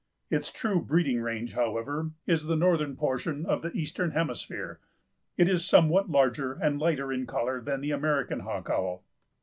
Its 0.31 0.51
true 0.51 0.81
breeding 0.81 1.21
range, 1.21 1.53
however, 1.53 2.09
is 2.25 2.45
the 2.47 2.55
northern 2.55 2.95
portion 2.95 3.45
of 3.45 3.61
the 3.61 3.71
Eastern 3.73 4.13
hemisphere. 4.13 4.79
It 5.37 5.47
is 5.47 5.63
somewhat 5.63 6.09
larger 6.09 6.53
and 6.53 6.79
lighter 6.79 7.13
in 7.13 7.27
color 7.27 7.61
than 7.61 7.81
the 7.81 7.91
American 7.91 8.39
Hawk 8.39 8.67
Owl. 8.71 9.03